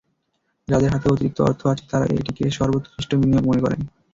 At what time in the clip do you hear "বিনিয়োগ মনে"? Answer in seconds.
3.15-3.63